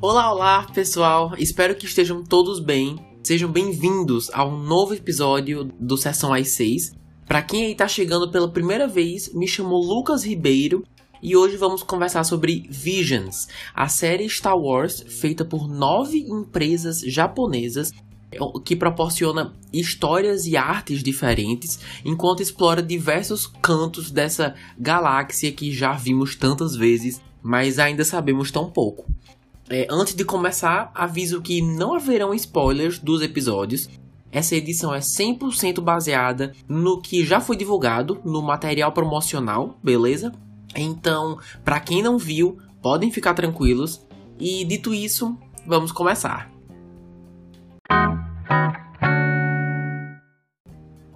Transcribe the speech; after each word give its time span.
Olá, 0.00 0.32
olá, 0.32 0.66
pessoal. 0.72 1.32
Espero 1.36 1.74
que 1.74 1.84
estejam 1.84 2.22
todos 2.22 2.60
bem. 2.60 2.96
Sejam 3.24 3.50
bem-vindos 3.50 4.30
a 4.32 4.44
um 4.46 4.56
novo 4.62 4.94
episódio 4.94 5.64
do 5.80 5.96
Sessão 5.96 6.32
às 6.32 6.54
6. 6.54 6.92
Para 7.26 7.42
quem 7.42 7.64
aí 7.64 7.74
tá 7.74 7.88
chegando 7.88 8.30
pela 8.30 8.48
primeira 8.48 8.86
vez, 8.86 9.34
me 9.34 9.48
chamo 9.48 9.74
Lucas 9.76 10.24
Ribeiro 10.24 10.84
e 11.22 11.36
hoje 11.36 11.56
vamos 11.56 11.82
conversar 11.82 12.24
sobre 12.24 12.66
Visions, 12.70 13.48
a 13.74 13.88
série 13.88 14.28
Star 14.28 14.56
Wars 14.56 15.02
feita 15.20 15.44
por 15.44 15.66
nove 15.66 16.18
empresas 16.18 17.00
japonesas 17.00 17.90
que 18.64 18.76
proporciona 18.76 19.54
histórias 19.72 20.46
e 20.46 20.56
artes 20.56 21.02
diferentes, 21.02 21.78
enquanto 22.04 22.42
explora 22.42 22.82
diversos 22.82 23.46
cantos 23.46 24.10
dessa 24.10 24.54
galáxia 24.78 25.52
que 25.52 25.72
já 25.72 25.92
vimos 25.92 26.34
tantas 26.34 26.74
vezes, 26.74 27.20
mas 27.42 27.78
ainda 27.78 28.04
sabemos 28.04 28.50
tão 28.50 28.70
pouco. 28.70 29.06
É, 29.68 29.86
antes 29.90 30.14
de 30.14 30.24
começar, 30.24 30.90
aviso 30.94 31.42
que 31.42 31.60
não 31.60 31.94
haverão 31.94 32.32
spoilers 32.34 32.98
dos 32.98 33.20
episódios. 33.20 33.88
Essa 34.30 34.54
edição 34.54 34.94
é 34.94 35.00
100% 35.00 35.80
baseada 35.80 36.52
no 36.68 37.00
que 37.00 37.24
já 37.24 37.40
foi 37.40 37.56
divulgado 37.56 38.20
no 38.24 38.42
material 38.42 38.92
promocional, 38.92 39.78
beleza? 39.82 40.32
Então, 40.74 41.38
para 41.64 41.80
quem 41.80 42.02
não 42.02 42.18
viu, 42.18 42.58
podem 42.82 43.10
ficar 43.10 43.34
tranquilos. 43.34 44.06
E 44.38 44.64
dito 44.64 44.92
isso, 44.92 45.36
vamos 45.66 45.90
começar. 45.90 46.55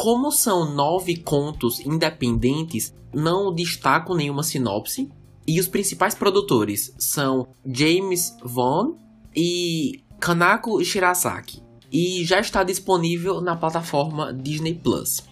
Como 0.00 0.32
são 0.32 0.74
nove 0.74 1.14
contos 1.14 1.78
independentes, 1.80 2.94
não 3.12 3.54
destaco 3.54 4.14
nenhuma 4.14 4.42
sinopse. 4.42 5.10
E 5.46 5.60
os 5.60 5.68
principais 5.68 6.14
produtores 6.14 6.94
são 6.98 7.48
James 7.66 8.34
Vaughn 8.42 8.94
e 9.36 10.02
Kanako 10.18 10.82
Shirasaki. 10.82 11.62
E 11.92 12.24
já 12.24 12.40
está 12.40 12.64
disponível 12.64 13.42
na 13.42 13.54
plataforma 13.54 14.32
Disney 14.32 14.72
Plus. 14.72 15.22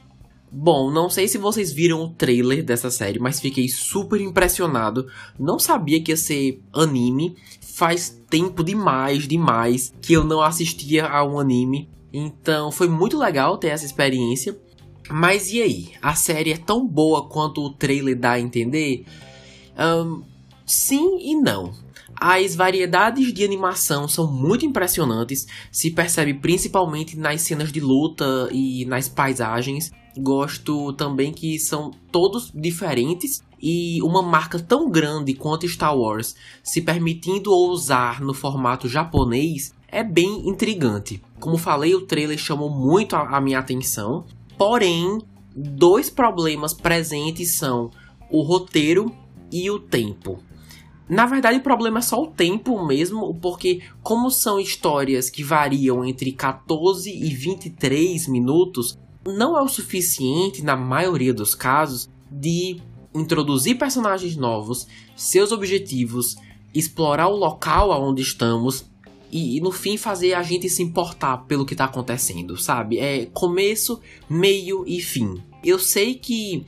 Bom, 0.52 0.91
não 0.91 1.08
sei 1.08 1.27
se 1.28 1.38
vocês 1.38 1.72
viram 1.72 2.03
o 2.03 2.10
trailer 2.10 2.62
dessa 2.62 2.91
série, 2.91 3.19
mas 3.19 3.41
fiquei 3.41 3.70
super 3.70 4.20
impressionado. 4.20 5.06
Não 5.38 5.58
sabia 5.58 6.03
que 6.03 6.12
ia 6.12 6.16
ser 6.16 6.62
anime. 6.75 7.36
Faz 7.62 8.20
tempo 8.28 8.62
demais, 8.62 9.27
demais 9.27 9.94
que 10.03 10.12
eu 10.12 10.25
não 10.25 10.42
assistia 10.42 11.06
a 11.06 11.25
um 11.25 11.41
anime. 11.41 11.88
Então 12.12 12.70
foi 12.70 12.89
muito 12.89 13.19
legal 13.19 13.59
ter 13.59 13.69
essa 13.69 13.84
experiência. 13.84 14.59
Mas 15.11 15.51
e 15.53 15.62
aí? 15.62 15.92
A 16.03 16.15
série 16.15 16.53
é 16.53 16.56
tão 16.56 16.87
boa 16.87 17.28
quanto 17.28 17.62
o 17.62 17.70
trailer 17.70 18.19
dá 18.19 18.33
a 18.33 18.41
entender? 18.41 19.05
Um, 19.78 20.23
sim 20.67 21.19
e 21.20 21.34
não. 21.34 21.73
As 22.20 22.56
variedades 22.56 23.33
de 23.33 23.45
animação 23.45 24.09
são 24.09 24.31
muito 24.31 24.67
impressionantes, 24.67 25.47
se 25.70 25.91
percebe 25.91 26.34
principalmente 26.34 27.17
nas 27.17 27.42
cenas 27.42 27.70
de 27.70 27.81
luta 27.81 28.48
e 28.50 28.84
nas 28.87 29.09
paisagens. 29.09 29.93
Gosto 30.19 30.93
também 30.95 31.33
que 31.33 31.61
são 31.61 31.93
todos 32.11 32.50
diferentes 32.53 33.41
e 33.62 34.03
uma 34.03 34.20
marca 34.20 34.59
tão 34.59 34.91
grande 34.91 35.33
quanto 35.34 35.69
Star 35.69 35.97
Wars 35.97 36.34
se 36.62 36.83
permitindo 36.83 37.53
ousar 37.53 38.20
no 38.20 38.34
formato 38.34 38.89
japonês 38.89 39.72
é 39.91 40.05
bem 40.05 40.48
intrigante. 40.48 41.22
Como 41.41 41.56
falei, 41.56 41.94
o 41.94 42.06
trailer 42.06 42.39
chamou 42.39 42.70
muito 42.70 43.17
a, 43.17 43.36
a 43.36 43.41
minha 43.41 43.58
atenção, 43.58 44.25
porém, 44.56 45.19
dois 45.55 46.11
problemas 46.11 46.75
presentes 46.75 47.56
são 47.56 47.91
o 48.31 48.42
roteiro 48.42 49.12
e 49.50 49.70
o 49.70 49.78
tempo. 49.78 50.42
Na 51.09 51.25
verdade, 51.25 51.56
o 51.56 51.62
problema 51.62 52.00
é 52.00 52.03
só 52.03 52.22
o 52.22 52.27
tempo 52.27 52.84
mesmo, 52.84 53.34
porque 53.41 53.81
como 54.03 54.31
são 54.31 54.61
histórias 54.61 55.31
que 55.31 55.42
variam 55.42 56.05
entre 56.05 56.32
14 56.32 57.10
e 57.10 57.34
23 57.34 58.28
minutos, 58.28 58.99
não 59.26 59.56
é 59.56 59.62
o 59.62 59.69
suficiente, 59.69 60.62
na 60.62 60.76
maioria 60.76 61.32
dos 61.32 61.55
casos, 61.55 62.10
de 62.31 62.78
introduzir 63.15 63.78
personagens 63.78 64.37
novos, 64.37 64.87
seus 65.16 65.50
objetivos, 65.50 66.37
explorar 66.75 67.28
o 67.28 67.37
local 67.37 67.91
aonde 67.91 68.20
estamos 68.20 68.84
e, 69.31 69.56
e, 69.56 69.61
no 69.61 69.71
fim 69.71 69.97
fazer 69.97 70.34
a 70.34 70.43
gente 70.43 70.69
se 70.69 70.83
importar 70.83 71.39
pelo 71.47 71.66
que 71.66 71.75
está 71.75 71.84
acontecendo, 71.84 72.56
sabe? 72.56 72.99
É 72.99 73.27
começo, 73.27 74.00
meio 74.28 74.84
e 74.87 75.00
fim. 75.00 75.43
Eu 75.65 75.78
sei 75.78 76.15
que 76.15 76.65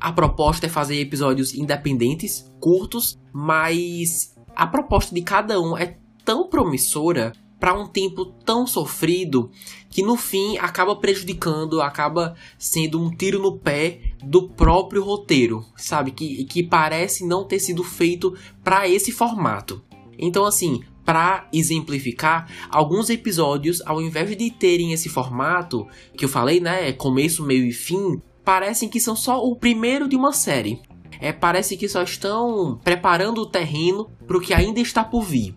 a 0.00 0.12
proposta 0.12 0.66
é 0.66 0.68
fazer 0.68 1.00
episódios 1.00 1.54
independentes, 1.54 2.50
curtos, 2.60 3.18
mas 3.32 4.34
a 4.54 4.66
proposta 4.66 5.14
de 5.14 5.22
cada 5.22 5.60
um 5.60 5.76
é 5.76 5.96
tão 6.24 6.48
promissora 6.48 7.32
para 7.62 7.72
um 7.72 7.86
tempo 7.86 8.24
tão 8.24 8.66
sofrido 8.66 9.48
que 9.88 10.02
no 10.02 10.16
fim 10.16 10.58
acaba 10.58 10.96
prejudicando, 10.96 11.80
acaba 11.80 12.34
sendo 12.58 13.00
um 13.00 13.08
tiro 13.08 13.40
no 13.40 13.56
pé 13.56 14.00
do 14.24 14.48
próprio 14.48 15.04
roteiro, 15.04 15.64
sabe? 15.76 16.10
Que, 16.10 16.44
que 16.44 16.64
parece 16.64 17.24
não 17.24 17.44
ter 17.44 17.60
sido 17.60 17.84
feito 17.84 18.36
para 18.64 18.88
esse 18.88 19.12
formato. 19.12 19.80
Então, 20.18 20.44
assim, 20.44 20.82
para 21.04 21.48
exemplificar, 21.52 22.48
alguns 22.70 23.10
episódios, 23.10 23.82
ao 23.84 24.00
invés 24.00 24.36
de 24.36 24.50
terem 24.50 24.92
esse 24.92 25.08
formato 25.08 25.86
que 26.16 26.24
eu 26.24 26.28
falei, 26.28 26.60
né, 26.60 26.92
começo, 26.92 27.44
meio 27.44 27.64
e 27.64 27.72
fim, 27.72 28.20
parecem 28.44 28.88
que 28.88 29.00
são 29.00 29.16
só 29.16 29.44
o 29.44 29.56
primeiro 29.56 30.08
de 30.08 30.16
uma 30.16 30.32
série. 30.32 30.80
É, 31.20 31.32
parece 31.32 31.76
que 31.76 31.88
só 31.88 32.02
estão 32.02 32.80
preparando 32.82 33.40
o 33.40 33.46
terreno 33.46 34.10
para 34.26 34.36
o 34.36 34.40
que 34.40 34.52
ainda 34.52 34.80
está 34.80 35.04
por 35.04 35.22
vir. 35.22 35.54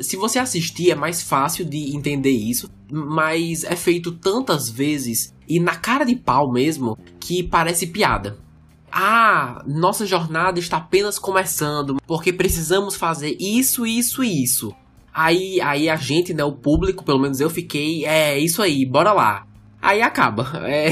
Se 0.00 0.16
você 0.16 0.40
assistir, 0.40 0.90
é 0.90 0.94
mais 0.94 1.22
fácil 1.22 1.64
de 1.64 1.94
entender 1.94 2.30
isso, 2.30 2.68
mas 2.90 3.62
é 3.62 3.76
feito 3.76 4.10
tantas 4.10 4.68
vezes 4.68 5.32
e 5.48 5.60
na 5.60 5.76
cara 5.76 6.04
de 6.04 6.16
pau 6.16 6.50
mesmo 6.50 6.98
que 7.20 7.42
parece 7.42 7.86
piada. 7.86 8.38
Ah, 8.90 9.62
nossa 9.66 10.06
jornada 10.06 10.58
está 10.58 10.76
apenas 10.76 11.18
começando, 11.18 11.96
porque 12.06 12.32
precisamos 12.32 12.94
fazer 12.94 13.36
isso, 13.40 13.86
isso 13.86 14.22
e 14.22 14.42
isso. 14.42 14.74
Aí, 15.14 15.60
aí 15.60 15.88
a 15.88 15.94
gente, 15.94 16.34
né, 16.34 16.42
o 16.42 16.50
público, 16.50 17.04
pelo 17.04 17.20
menos 17.20 17.40
eu 17.40 17.48
fiquei, 17.48 18.04
é 18.04 18.36
isso 18.36 18.60
aí, 18.60 18.84
bora 18.84 19.12
lá. 19.12 19.46
Aí 19.80 20.02
acaba. 20.02 20.44
É, 20.66 20.90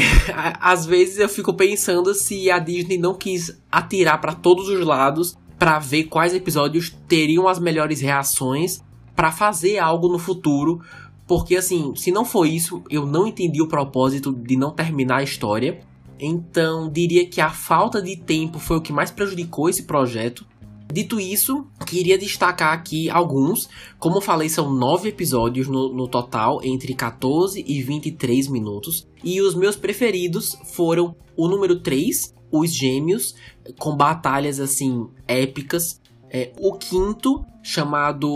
às 0.60 0.86
vezes 0.86 1.18
eu 1.18 1.28
fico 1.28 1.52
pensando 1.54 2.14
se 2.14 2.48
a 2.50 2.60
Disney 2.60 2.98
não 2.98 3.14
quis 3.14 3.60
atirar 3.70 4.20
para 4.20 4.34
todos 4.34 4.68
os 4.68 4.86
lados 4.86 5.36
para 5.58 5.78
ver 5.78 6.04
quais 6.04 6.34
episódios 6.34 6.94
teriam 7.08 7.48
as 7.48 7.58
melhores 7.58 8.00
reações 8.00 8.80
para 9.16 9.32
fazer 9.32 9.78
algo 9.78 10.08
no 10.08 10.18
futuro. 10.18 10.80
Porque 11.26 11.56
assim, 11.56 11.92
se 11.96 12.12
não 12.12 12.24
for 12.24 12.46
isso, 12.46 12.82
eu 12.90 13.06
não 13.06 13.26
entendi 13.26 13.60
o 13.60 13.68
propósito 13.68 14.32
de 14.32 14.56
não 14.56 14.70
terminar 14.70 15.18
a 15.18 15.22
história. 15.22 15.80
Então, 16.20 16.88
diria 16.88 17.26
que 17.26 17.40
a 17.40 17.50
falta 17.50 18.00
de 18.00 18.16
tempo 18.16 18.60
foi 18.60 18.76
o 18.76 18.80
que 18.80 18.92
mais 18.92 19.10
prejudicou 19.10 19.68
esse 19.68 19.84
projeto. 19.84 20.46
Dito 20.92 21.18
isso, 21.18 21.66
queria 21.86 22.18
destacar 22.18 22.74
aqui 22.74 23.08
alguns. 23.08 23.66
Como 23.98 24.20
falei, 24.20 24.50
são 24.50 24.70
nove 24.70 25.08
episódios 25.08 25.66
no, 25.66 25.90
no, 25.90 26.06
total, 26.06 26.60
entre 26.62 26.92
14 26.92 27.64
e 27.66 27.80
23 27.80 28.46
minutos. 28.48 29.08
E 29.24 29.40
os 29.40 29.54
meus 29.54 29.74
preferidos 29.74 30.50
foram 30.74 31.16
o 31.34 31.48
número 31.48 31.80
3, 31.80 32.34
Os 32.50 32.74
Gêmeos, 32.74 33.34
com 33.78 33.96
batalhas 33.96 34.60
assim 34.60 35.08
épicas. 35.26 35.98
É, 36.28 36.52
o 36.60 36.74
quinto, 36.74 37.42
chamado 37.62 38.28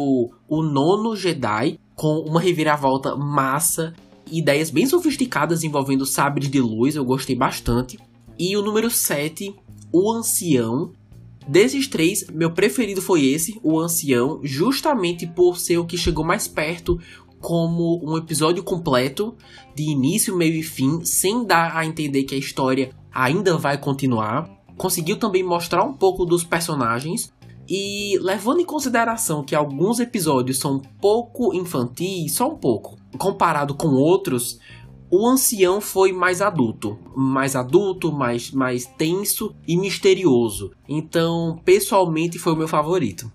O 0.49 0.63
Nono 0.63 1.15
Jedi, 1.15 1.79
com 1.95 2.21
uma 2.21 2.41
reviravolta 2.41 3.15
massa, 3.17 3.93
ideias 4.33 4.71
bem 4.71 4.87
sofisticadas 4.87 5.63
envolvendo 5.63 6.07
sabres 6.07 6.49
de 6.49 6.61
luz, 6.63 6.97
eu 6.97 7.05
gostei 7.05 7.37
bastante. 7.37 7.99
E 8.39 8.57
o 8.57 8.63
número 8.63 8.91
7, 8.91 9.55
O 9.93 10.11
Ancião, 10.11 10.93
Desses 11.47 11.87
três, 11.87 12.27
meu 12.29 12.51
preferido 12.51 13.01
foi 13.01 13.25
esse, 13.25 13.61
o 13.63 13.79
Ancião, 13.79 14.41
justamente 14.43 15.27
por 15.27 15.59
ser 15.59 15.79
o 15.79 15.87
que 15.87 15.97
chegou 15.97 16.25
mais 16.25 16.49
perto 16.49 16.99
como 17.41 18.01
um 18.03 18.17
episódio 18.17 18.65
completo, 18.65 19.37
de 19.75 19.85
início, 19.85 20.37
meio 20.37 20.55
e 20.55 20.63
fim, 20.63 21.05
sem 21.05 21.45
dar 21.45 21.77
a 21.77 21.87
entender 21.87 22.25
que 22.25 22.35
a 22.35 22.39
história 22.39 22.91
ainda 23.13 23.57
vai 23.57 23.79
continuar. 23.79 24.51
Conseguiu 24.77 25.17
também 25.17 25.45
mostrar 25.45 25.85
um 25.85 25.93
pouco 25.93 26.25
dos 26.25 26.43
personagens. 26.43 27.33
E 27.69 28.19
levando 28.21 28.61
em 28.61 28.65
consideração 28.65 29.43
que 29.43 29.55
alguns 29.55 29.99
episódios 29.99 30.59
são 30.59 30.77
um 30.77 30.83
pouco 31.01 31.53
infantis, 31.55 32.35
só 32.35 32.49
um 32.49 32.57
pouco, 32.57 32.97
comparado 33.19 33.75
com 33.75 33.89
outros, 33.89 34.61
o 35.11 35.29
ancião 35.29 35.81
foi 35.81 36.13
mais 36.13 36.43
adulto, 36.43 36.99
mais 37.15 37.55
adulto, 37.55 38.13
mais, 38.13 38.51
mais 38.51 38.87
tenso 38.87 39.55
e 39.67 39.77
misterioso. 39.77 40.73
Então, 40.89 41.61
pessoalmente, 41.65 42.39
foi 42.39 42.53
o 42.53 42.57
meu 42.57 42.69
favorito. 42.69 43.31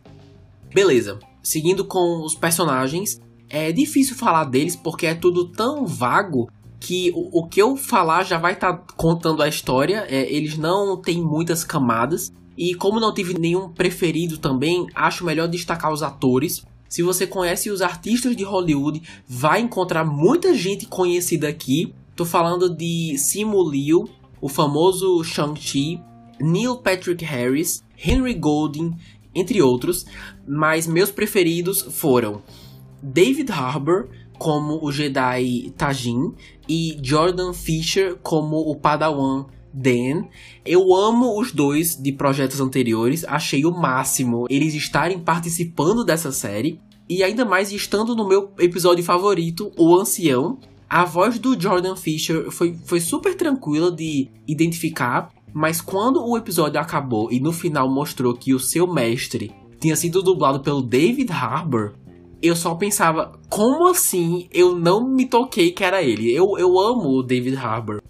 Beleza, 0.74 1.20
seguindo 1.42 1.86
com 1.86 2.24
os 2.24 2.36
personagens, 2.36 3.20
é 3.50 3.72
difícil 3.72 4.16
falar 4.16 4.46
deles 4.46 4.76
porque 4.76 5.06
é 5.06 5.16
tudo 5.16 5.50
tão 5.50 5.86
vago 5.86 6.50
que 6.80 7.12
o, 7.14 7.42
o 7.42 7.48
que 7.48 7.62
eu 7.62 7.78
falar 7.78 8.24
já 8.24 8.38
vai 8.38 8.54
estar 8.54 8.74
tá 8.74 8.94
contando 8.96 9.44
a 9.44 9.48
história. 9.48 10.06
É, 10.10 10.32
eles 10.32 10.58
não 10.58 10.98
têm 10.98 11.22
muitas 11.22 11.64
camadas. 11.64 12.32
E 12.58 12.76
como 12.76 13.00
não 13.00 13.14
tive 13.14 13.38
nenhum 13.38 13.70
preferido 13.70 14.38
também, 14.38 14.88
acho 14.94 15.26
melhor 15.26 15.48
destacar 15.48 15.92
os 15.92 16.04
atores. 16.04 16.66
Se 16.92 17.02
você 17.02 17.26
conhece 17.26 17.70
os 17.70 17.82
artistas 17.82 18.36
de 18.36 18.44
Hollywood, 18.44 19.02
vai 19.26 19.62
encontrar 19.62 20.04
muita 20.04 20.54
gente 20.54 20.86
conhecida 20.86 21.48
aqui. 21.48 21.96
Tô 22.18 22.26
falando 22.26 22.70
de 22.70 23.18
Simu 23.18 23.64
Liu, 23.72 24.10
o 24.42 24.50
famoso 24.50 25.24
Shang-Chi, 25.24 26.02
Neil 26.38 26.76
Patrick 26.76 27.24
Harris, 27.24 27.82
Henry 27.96 28.34
Golding, 28.34 28.94
entre 29.34 29.62
outros, 29.62 30.06
mas 30.46 30.86
meus 30.86 31.10
preferidos 31.10 31.82
foram 31.82 32.42
David 33.02 33.50
Harbour 33.54 34.10
como 34.38 34.84
o 34.84 34.92
Jedi 34.92 35.74
Tajin 35.78 36.34
e 36.68 37.00
Jordan 37.02 37.54
Fisher 37.54 38.18
como 38.22 38.58
o 38.58 38.76
Padawan 38.76 39.46
Dan. 39.74 40.26
Eu 40.66 40.94
amo 40.94 41.40
os 41.40 41.52
dois 41.52 41.96
de 41.96 42.12
projetos 42.12 42.60
anteriores, 42.60 43.26
achei 43.26 43.66
o 43.66 43.72
máximo 43.72 44.46
eles 44.50 44.74
estarem 44.74 45.20
participando 45.20 46.04
dessa 46.04 46.32
série. 46.32 46.80
E 47.10 47.24
ainda 47.24 47.44
mais 47.44 47.72
estando 47.72 48.16
no 48.16 48.28
meu 48.28 48.52
episódio 48.58 49.04
favorito, 49.04 49.72
O 49.78 49.96
Ancião. 49.96 50.58
A 50.90 51.06
voz 51.06 51.40
do 51.40 51.60
Jordan 51.60 51.96
Fisher 51.96 52.52
foi, 52.52 52.78
foi 52.86 53.00
super 53.00 53.34
tranquila 53.36 53.90
de 53.92 54.30
identificar, 54.46 55.32
mas 55.54 55.80
quando 55.80 56.22
o 56.22 56.38
episódio 56.38 56.80
acabou 56.80 57.32
e 57.32 57.40
no 57.40 57.54
final 57.54 57.90
mostrou 57.90 58.34
que 58.34 58.54
o 58.54 58.60
seu 58.60 58.86
mestre 58.86 59.54
tinha 59.80 59.96
sido 59.96 60.22
dublado 60.22 60.60
pelo 60.60 60.82
David 60.82 61.32
Harbour, 61.32 61.94
eu 62.42 62.56
só 62.56 62.76
pensava, 62.76 63.40
como 63.50 63.88
assim 63.88 64.48
eu 64.52 64.76
não 64.76 65.08
me 65.08 65.26
toquei 65.26 65.72
que 65.72 65.84
era 65.84 66.02
ele? 66.02 66.32
Eu, 66.34 66.58
eu 66.58 66.78
amo 66.80 67.10
o 67.10 67.24
David 67.24 67.56
Harbour 67.56 68.02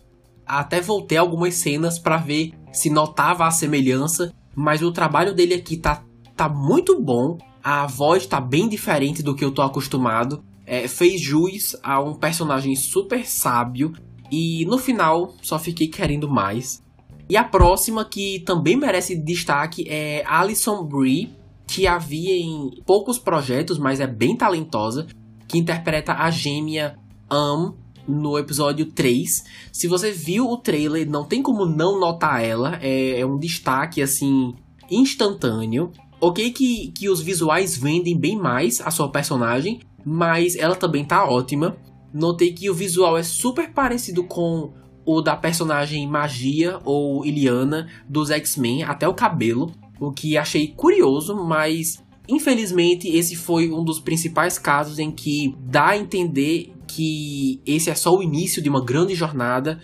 até 0.45 0.81
voltei 0.81 1.17
algumas 1.17 1.55
cenas 1.55 1.97
para 1.97 2.17
ver 2.17 2.53
se 2.71 2.89
notava 2.89 3.45
a 3.45 3.51
semelhança, 3.51 4.33
mas 4.55 4.81
o 4.81 4.91
trabalho 4.91 5.33
dele 5.33 5.53
aqui 5.53 5.77
tá, 5.77 6.03
tá 6.35 6.47
muito 6.49 6.99
bom. 7.01 7.37
A 7.63 7.85
voz 7.85 8.25
tá 8.25 8.39
bem 8.39 8.67
diferente 8.67 9.21
do 9.21 9.35
que 9.35 9.45
eu 9.45 9.51
tô 9.51 9.61
acostumado. 9.61 10.43
É, 10.65 10.87
fez 10.87 11.21
jus 11.21 11.75
a 11.83 12.01
um 12.01 12.13
personagem 12.13 12.75
super 12.75 13.25
sábio 13.25 13.93
e 14.31 14.65
no 14.65 14.77
final 14.77 15.33
só 15.41 15.59
fiquei 15.59 15.87
querendo 15.87 16.29
mais. 16.29 16.81
E 17.29 17.37
a 17.37 17.43
próxima 17.43 18.03
que 18.03 18.39
também 18.39 18.75
merece 18.75 19.15
destaque 19.15 19.85
é 19.87 20.23
Alison 20.25 20.83
Brie, 20.83 21.33
que 21.67 21.87
havia 21.87 22.37
em 22.37 22.71
poucos 22.85 23.17
projetos, 23.17 23.77
mas 23.77 23.99
é 23.99 24.07
bem 24.07 24.35
talentosa, 24.35 25.07
que 25.47 25.57
interpreta 25.57 26.13
a 26.13 26.29
gêmea 26.29 26.97
Am 27.29 27.75
no 28.07 28.37
episódio 28.37 28.85
3. 28.85 29.43
Se 29.71 29.87
você 29.87 30.11
viu 30.11 30.47
o 30.47 30.57
trailer, 30.57 31.09
não 31.09 31.23
tem 31.23 31.41
como 31.41 31.65
não 31.65 31.99
notar 31.99 32.43
ela. 32.43 32.77
É, 32.81 33.19
é 33.19 33.25
um 33.25 33.37
destaque, 33.37 34.01
assim, 34.01 34.53
instantâneo. 34.89 35.91
Ok 36.19 36.51
que, 36.51 36.91
que 36.91 37.09
os 37.09 37.21
visuais 37.21 37.75
vendem 37.75 38.17
bem 38.17 38.37
mais 38.37 38.79
a 38.81 38.91
sua 38.91 39.09
personagem, 39.09 39.79
mas 40.05 40.55
ela 40.55 40.75
também 40.75 41.03
tá 41.03 41.25
ótima. 41.27 41.75
Notei 42.13 42.53
que 42.53 42.69
o 42.69 42.73
visual 42.73 43.17
é 43.17 43.23
super 43.23 43.71
parecido 43.71 44.23
com 44.23 44.73
o 45.05 45.21
da 45.21 45.35
personagem 45.35 46.07
Magia 46.07 46.79
ou 46.83 47.25
Iliana 47.25 47.87
dos 48.07 48.29
X-Men, 48.29 48.83
até 48.83 49.07
o 49.07 49.13
cabelo, 49.13 49.71
o 49.99 50.11
que 50.11 50.37
achei 50.37 50.67
curioso, 50.67 51.35
mas 51.35 52.03
infelizmente 52.27 53.07
esse 53.07 53.35
foi 53.35 53.71
um 53.71 53.83
dos 53.83 53.99
principais 53.99 54.59
casos 54.59 54.99
em 54.99 55.11
que 55.11 55.55
dá 55.59 55.89
a 55.89 55.97
entender 55.97 56.71
que 56.95 57.61
esse 57.65 57.89
é 57.89 57.95
só 57.95 58.15
o 58.15 58.21
início 58.21 58.61
de 58.61 58.69
uma 58.69 58.83
grande 58.83 59.15
jornada, 59.15 59.79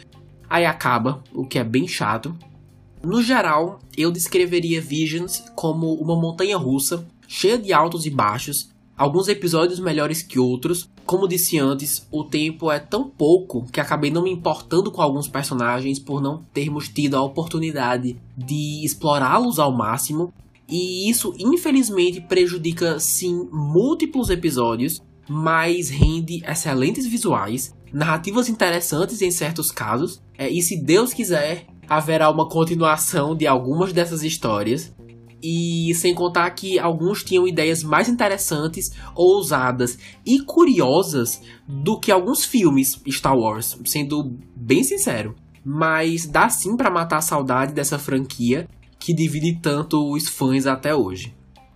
aí 0.49 0.65
acaba, 0.65 1.23
o 1.33 1.45
que 1.45 1.57
é 1.57 1.63
bem 1.63 1.87
chato. 1.87 2.35
No 3.03 3.21
geral, 3.21 3.79
eu 3.95 4.11
descreveria 4.11 4.81
Visions 4.81 5.43
como 5.55 5.93
uma 5.93 6.19
montanha 6.19 6.57
russa, 6.57 7.07
cheia 7.27 7.57
de 7.57 7.71
altos 7.71 8.05
e 8.05 8.09
baixos, 8.09 8.69
alguns 8.97 9.27
episódios 9.27 9.79
melhores 9.79 10.21
que 10.21 10.39
outros. 10.39 10.89
Como 11.05 11.27
disse 11.27 11.57
antes, 11.57 12.05
o 12.11 12.23
tempo 12.25 12.69
é 12.69 12.79
tão 12.79 13.09
pouco 13.09 13.65
que 13.71 13.79
acabei 13.79 14.11
não 14.11 14.23
me 14.23 14.31
importando 14.31 14.91
com 14.91 15.01
alguns 15.01 15.27
personagens 15.27 15.99
por 15.99 16.21
não 16.21 16.43
termos 16.53 16.89
tido 16.89 17.15
a 17.15 17.21
oportunidade 17.21 18.17
de 18.35 18.83
explorá-los 18.83 19.59
ao 19.59 19.71
máximo. 19.71 20.33
E 20.67 21.09
isso 21.09 21.33
infelizmente 21.39 22.19
prejudica 22.19 22.99
sim 22.99 23.47
múltiplos 23.53 24.29
episódios, 24.29 25.01
mas 25.27 25.89
rende 25.89 26.43
excelentes 26.45 27.05
visuais, 27.05 27.75
narrativas 27.91 28.49
interessantes 28.49 29.21
em 29.21 29.31
certos 29.31 29.71
casos, 29.71 30.21
é, 30.37 30.49
e 30.49 30.61
se 30.61 30.81
Deus 30.81 31.13
quiser, 31.13 31.65
haverá 31.87 32.29
uma 32.29 32.47
continuação 32.47 33.35
de 33.35 33.47
algumas 33.47 33.93
dessas 33.93 34.23
histórias. 34.23 34.93
E 35.41 35.93
sem 35.93 36.15
contar 36.15 36.49
que 36.51 36.79
alguns 36.79 37.23
tinham 37.23 37.47
ideias 37.47 37.83
mais 37.83 38.09
interessantes, 38.09 38.91
ousadas 39.15 39.97
e 40.25 40.39
curiosas 40.39 41.39
do 41.67 41.99
que 41.99 42.11
alguns 42.11 42.43
filmes 42.43 42.99
Star 43.07 43.37
Wars, 43.37 43.79
sendo 43.85 44.35
bem 44.55 44.83
sincero. 44.83 45.35
Mas 45.63 46.25
dá 46.25 46.49
sim 46.49 46.75
para 46.75 46.89
matar 46.89 47.17
a 47.17 47.21
saudade 47.21 47.71
dessa 47.71 47.99
franquia 47.99 48.67
que 48.99 49.13
divide 49.13 49.59
tanto 49.61 50.11
os 50.11 50.27
fãs 50.27 50.65
até 50.65 50.95
hoje. 50.95 51.35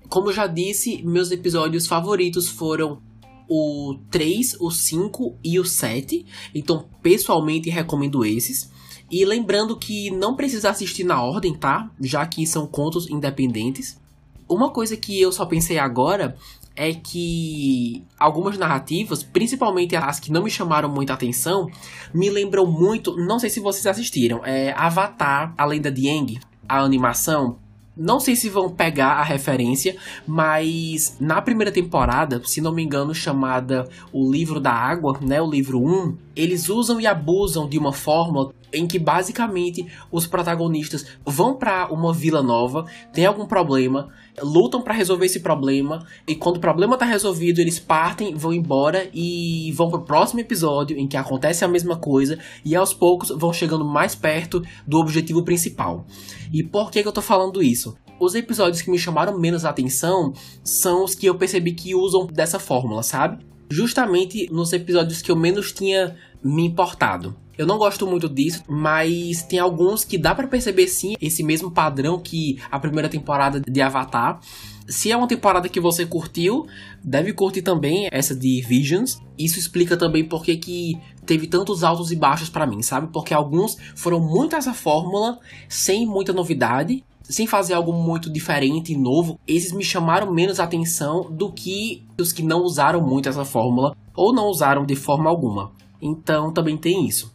Como 0.09 0.33
já 0.33 0.47
disse, 0.47 1.03
meus 1.03 1.29
episódios 1.29 1.85
favoritos 1.85 2.49
foram 2.49 2.99
o 3.53 3.97
3, 4.09 4.55
o 4.61 4.71
5 4.71 5.35
e 5.43 5.59
o 5.59 5.65
7. 5.65 6.25
Então, 6.55 6.85
pessoalmente, 7.03 7.69
recomendo 7.69 8.23
esses. 8.23 8.71
E 9.11 9.25
lembrando 9.25 9.75
que 9.75 10.09
não 10.09 10.37
precisa 10.37 10.69
assistir 10.69 11.03
na 11.03 11.21
ordem, 11.21 11.53
tá? 11.53 11.91
Já 11.99 12.25
que 12.25 12.47
são 12.47 12.65
contos 12.65 13.09
independentes. 13.09 13.99
Uma 14.47 14.69
coisa 14.69 14.95
que 14.95 15.19
eu 15.19 15.33
só 15.33 15.45
pensei 15.45 15.77
agora 15.77 16.37
é 16.77 16.93
que 16.93 18.05
algumas 18.17 18.57
narrativas, 18.57 19.21
principalmente 19.21 19.97
as 19.97 20.17
que 20.17 20.31
não 20.31 20.43
me 20.43 20.49
chamaram 20.49 20.87
muita 20.87 21.11
atenção, 21.11 21.69
me 22.13 22.29
lembram 22.29 22.65
muito. 22.65 23.17
Não 23.17 23.37
sei 23.37 23.49
se 23.49 23.59
vocês 23.59 23.85
assistiram, 23.85 24.45
é 24.45 24.71
Avatar, 24.77 25.53
a 25.57 25.65
Lenda 25.65 25.91
de 25.91 26.09
Aang, 26.09 26.39
a 26.69 26.79
animação. 26.79 27.59
Não 27.95 28.19
sei 28.19 28.35
se 28.35 28.49
vão 28.49 28.69
pegar 28.69 29.13
a 29.13 29.23
referência, 29.23 29.97
mas 30.25 31.17
na 31.19 31.41
primeira 31.41 31.71
temporada, 31.71 32.41
se 32.45 32.61
não 32.61 32.71
me 32.71 32.81
engano, 32.81 33.13
chamada 33.13 33.87
O 34.13 34.31
Livro 34.31 34.59
da 34.59 34.71
Água, 34.71 35.19
né, 35.21 35.41
o 35.41 35.49
livro 35.49 35.79
1, 35.79 36.17
eles 36.35 36.69
usam 36.69 37.01
e 37.01 37.07
abusam 37.07 37.67
de 37.67 37.77
uma 37.77 37.91
fórmula 37.91 38.53
em 38.73 38.87
que 38.87 38.97
basicamente 38.97 39.85
os 40.11 40.27
protagonistas 40.27 41.05
vão 41.25 41.55
para 41.55 41.91
uma 41.91 42.13
vila 42.13 42.41
nova, 42.41 42.85
tem 43.13 43.25
algum 43.25 43.45
problema, 43.45 44.09
lutam 44.41 44.81
para 44.81 44.93
resolver 44.93 45.25
esse 45.25 45.39
problema 45.39 46.05
e 46.27 46.35
quando 46.35 46.57
o 46.57 46.61
problema 46.61 46.97
tá 46.97 47.05
resolvido, 47.05 47.59
eles 47.59 47.79
partem, 47.79 48.35
vão 48.35 48.53
embora 48.53 49.09
e 49.13 49.71
vão 49.73 49.89
pro 49.89 50.01
próximo 50.01 50.39
episódio 50.39 50.97
em 50.97 51.07
que 51.07 51.17
acontece 51.17 51.65
a 51.65 51.67
mesma 51.67 51.97
coisa 51.97 52.39
e 52.63 52.75
aos 52.75 52.93
poucos 52.93 53.29
vão 53.29 53.51
chegando 53.51 53.85
mais 53.85 54.15
perto 54.15 54.63
do 54.87 54.97
objetivo 54.97 55.43
principal. 55.43 56.05
E 56.51 56.63
por 56.63 56.91
que, 56.91 57.01
que 57.01 57.07
eu 57.07 57.13
tô 57.13 57.21
falando 57.21 57.61
isso? 57.61 57.95
Os 58.19 58.35
episódios 58.35 58.81
que 58.81 58.91
me 58.91 58.99
chamaram 58.99 59.39
menos 59.39 59.65
atenção 59.65 60.33
são 60.63 61.03
os 61.03 61.15
que 61.15 61.25
eu 61.25 61.35
percebi 61.35 61.73
que 61.73 61.95
usam 61.95 62.27
dessa 62.27 62.59
fórmula, 62.59 63.01
sabe? 63.01 63.43
Justamente 63.69 64.47
nos 64.51 64.71
episódios 64.73 65.21
que 65.21 65.31
eu 65.31 65.35
menos 65.35 65.71
tinha 65.71 66.15
me 66.43 66.65
importado. 66.65 67.35
Eu 67.57 67.67
não 67.67 67.77
gosto 67.77 68.07
muito 68.07 68.27
disso, 68.27 68.63
mas 68.67 69.43
tem 69.43 69.59
alguns 69.59 70.03
que 70.03 70.17
dá 70.17 70.33
para 70.33 70.47
perceber 70.47 70.87
sim 70.87 71.13
esse 71.21 71.43
mesmo 71.43 71.69
padrão 71.69 72.19
que 72.19 72.57
a 72.71 72.79
primeira 72.79 73.07
temporada 73.07 73.59
de 73.59 73.81
Avatar. 73.81 74.39
Se 74.87 75.11
é 75.11 75.15
uma 75.15 75.27
temporada 75.27 75.69
que 75.69 75.79
você 75.79 76.05
curtiu, 76.05 76.65
deve 77.03 77.33
curtir 77.33 77.61
também 77.61 78.07
essa 78.11 78.35
de 78.35 78.61
Visions. 78.67 79.21
Isso 79.37 79.59
explica 79.59 79.95
também 79.95 80.27
porque 80.27 80.55
que 80.57 80.99
teve 81.25 81.45
tantos 81.45 81.83
altos 81.83 82.11
e 82.11 82.15
baixos 82.15 82.49
para 82.49 82.65
mim, 82.65 82.81
sabe? 82.81 83.09
Porque 83.13 83.33
alguns 83.33 83.77
foram 83.95 84.19
muito 84.19 84.55
essa 84.55 84.73
fórmula, 84.73 85.37
sem 85.69 86.05
muita 86.05 86.33
novidade, 86.33 87.03
sem 87.21 87.45
fazer 87.45 87.73
algo 87.73 87.93
muito 87.93 88.29
diferente 88.29 88.91
e 88.91 88.97
novo. 88.97 89.39
Esses 89.47 89.71
me 89.71 89.83
chamaram 89.83 90.33
menos 90.33 90.59
atenção 90.59 91.29
do 91.31 91.51
que 91.51 92.03
os 92.19 92.31
que 92.33 92.43
não 92.43 92.61
usaram 92.61 93.01
muito 93.01 93.29
essa 93.29 93.45
fórmula 93.45 93.95
ou 94.15 94.33
não 94.33 94.47
usaram 94.47 94.85
de 94.85 94.95
forma 94.95 95.29
alguma. 95.29 95.71
Então 96.01 96.51
também 96.51 96.77
tem 96.77 97.05
isso. 97.05 97.31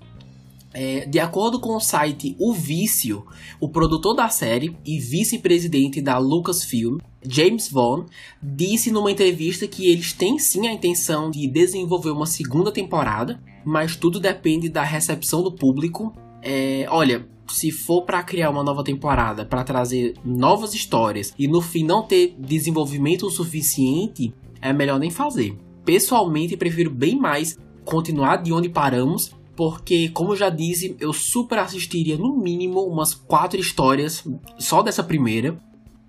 É, 0.79 1.07
de 1.07 1.19
acordo 1.19 1.59
com 1.59 1.75
o 1.75 1.81
site 1.81 2.37
O 2.39 2.53
Vício, 2.53 3.25
o 3.59 3.67
produtor 3.67 4.15
da 4.15 4.29
série 4.29 4.77
e 4.85 4.99
vice-presidente 4.99 6.03
da 6.03 6.19
Lucasfilm, 6.19 6.99
James 7.27 7.71
Vaughn, 7.71 8.05
disse 8.43 8.91
numa 8.91 9.11
entrevista 9.11 9.67
que 9.67 9.91
eles 9.91 10.13
têm 10.13 10.39
sim 10.39 10.67
a 10.67 10.73
intenção 10.73 11.31
de 11.31 11.49
desenvolver 11.49 12.11
uma 12.11 12.27
segunda 12.27 12.71
temporada, 12.71 13.41
mas 13.65 13.97
tudo 13.97 14.21
depende 14.21 14.69
da 14.69 14.83
recepção 14.83 15.43
do 15.43 15.51
público. 15.51 16.13
É, 16.43 16.87
olha, 16.91 17.27
se 17.49 17.71
for 17.71 18.03
para 18.03 18.23
criar 18.23 18.51
uma 18.51 18.63
nova 18.63 18.85
temporada, 18.85 19.47
para 19.47 19.65
trazer 19.65 20.15
novas 20.23 20.75
histórias 20.75 21.33
e 21.39 21.49
no 21.49 21.63
fim 21.63 21.85
não 21.85 22.03
ter 22.03 22.37
desenvolvimento 22.39 23.27
o 23.27 23.31
suficiente, 23.31 24.35
é 24.61 24.75
melhor 24.75 24.99
nem 24.99 25.11
fazer. 25.11 25.57
Pessoalmente, 25.87 26.57
prefiro 26.57 26.91
bem 26.91 27.17
mais 27.19 27.57
continuar 27.87 28.43
de 28.43 28.53
onde 28.53 28.69
paramos 28.69 29.35
porque, 29.57 30.11
como 30.11 30.33
eu 30.33 30.37
já 30.37 30.51
disse, 30.51 30.95
eu 31.01 31.15
super 31.15 31.59
assistiria 31.59 32.19
no 32.19 32.37
mínimo 32.37 32.83
umas 32.83 33.15
quatro 33.15 33.59
histórias 33.59 34.23
só 34.59 34.83
dessa 34.83 35.03
primeira. 35.03 35.59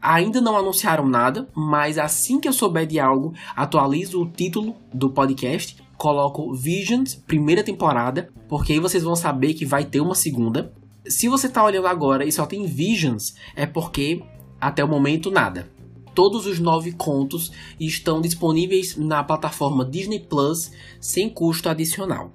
Ainda 0.01 0.41
não 0.41 0.57
anunciaram 0.57 1.07
nada, 1.07 1.47
mas 1.55 1.97
assim 1.97 2.39
que 2.39 2.47
eu 2.47 2.53
souber 2.53 2.85
de 2.85 2.99
algo, 2.99 3.33
atualizo 3.55 4.21
o 4.21 4.29
título 4.29 4.75
do 4.93 5.09
podcast, 5.09 5.77
coloco 5.97 6.53
Visions, 6.53 7.15
primeira 7.15 7.63
temporada, 7.63 8.29
porque 8.49 8.73
aí 8.73 8.79
vocês 8.79 9.03
vão 9.03 9.15
saber 9.15 9.53
que 9.53 9.65
vai 9.65 9.85
ter 9.85 10.01
uma 10.01 10.13
segunda. 10.13 10.73
Se 11.07 11.29
você 11.29 11.47
tá 11.47 11.63
olhando 11.63 11.87
agora 11.87 12.25
e 12.25 12.31
só 12.31 12.45
tem 12.45 12.65
Visions, 12.65 13.33
é 13.55 13.65
porque 13.65 14.21
até 14.59 14.83
o 14.83 14.87
momento 14.87 15.31
nada. 15.31 15.71
Todos 16.17 16.47
os 16.47 16.57
nove 16.57 16.93
contos 16.93 17.51
estão 17.79 18.19
disponíveis 18.19 18.97
na 18.97 19.23
plataforma 19.23 19.85
Disney 19.85 20.19
Plus 20.19 20.71
sem 20.99 21.29
custo 21.29 21.69
adicional. 21.69 22.31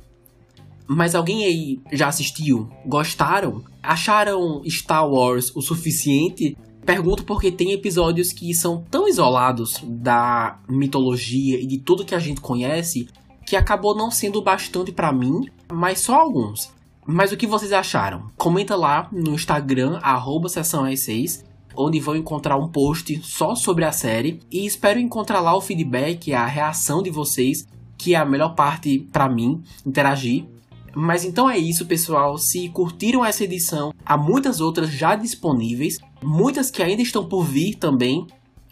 Mas 0.86 1.16
alguém 1.16 1.44
aí 1.44 1.80
já 1.92 2.06
assistiu? 2.06 2.70
Gostaram? 2.86 3.64
Acharam 3.82 4.62
Star 4.68 5.10
Wars 5.10 5.50
o 5.56 5.60
suficiente 5.60 6.56
Pergunto 6.86 7.24
porque 7.24 7.50
tem 7.50 7.72
episódios 7.72 8.32
que 8.32 8.54
são 8.54 8.84
tão 8.88 9.08
isolados 9.08 9.80
da 9.84 10.60
mitologia 10.68 11.60
e 11.60 11.66
de 11.66 11.78
tudo 11.78 12.04
que 12.04 12.14
a 12.14 12.20
gente 12.20 12.40
conhece 12.40 13.08
que 13.44 13.56
acabou 13.56 13.96
não 13.96 14.12
sendo 14.12 14.40
bastante 14.40 14.92
para 14.92 15.12
mim, 15.12 15.48
mas 15.72 15.98
só 15.98 16.14
alguns. 16.20 16.70
Mas 17.04 17.32
o 17.32 17.36
que 17.36 17.48
vocês 17.48 17.72
acharam? 17.72 18.30
Comenta 18.36 18.76
lá 18.76 19.08
no 19.10 19.34
Instagram, 19.34 19.98
arroba 20.02 20.48
6 20.48 21.44
onde 21.76 22.00
vão 22.00 22.16
encontrar 22.16 22.56
um 22.56 22.68
post 22.68 23.20
só 23.22 23.54
sobre 23.54 23.84
a 23.84 23.92
série 23.92 24.40
e 24.50 24.66
espero 24.66 24.98
encontrar 24.98 25.40
lá 25.40 25.56
o 25.56 25.60
feedback, 25.60 26.32
a 26.32 26.46
reação 26.46 27.02
de 27.02 27.10
vocês, 27.10 27.66
que 27.96 28.14
é 28.14 28.18
a 28.18 28.24
melhor 28.24 28.54
parte 28.54 29.06
para 29.12 29.28
mim, 29.28 29.62
interagir. 29.86 30.44
Mas 30.94 31.24
então 31.24 31.48
é 31.48 31.56
isso, 31.56 31.86
pessoal. 31.86 32.36
Se 32.36 32.68
curtiram 32.68 33.24
essa 33.24 33.44
edição, 33.44 33.92
há 34.04 34.16
muitas 34.16 34.60
outras 34.60 34.90
já 34.90 35.16
disponíveis, 35.16 35.98
muitas 36.22 36.70
que 36.70 36.82
ainda 36.82 37.02
estão 37.02 37.24
por 37.24 37.44
vir 37.44 37.76
também. 37.76 38.26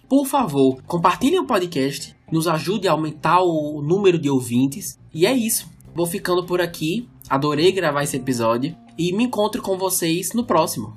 Por 0.08 0.26
favor, 0.26 0.82
compartilhem 0.86 1.38
o 1.38 1.46
podcast, 1.46 2.14
nos 2.30 2.46
ajude 2.46 2.88
a 2.88 2.92
aumentar 2.92 3.40
o 3.40 3.80
número 3.80 4.18
de 4.18 4.28
ouvintes. 4.28 4.98
E 5.14 5.24
é 5.24 5.32
isso. 5.32 5.68
Vou 5.94 6.06
ficando 6.06 6.44
por 6.44 6.60
aqui. 6.60 7.08
Adorei 7.28 7.72
gravar 7.72 8.02
esse 8.02 8.16
episódio 8.16 8.76
e 8.98 9.12
me 9.12 9.24
encontro 9.24 9.62
com 9.62 9.78
vocês 9.78 10.32
no 10.34 10.44
próximo. 10.44 10.96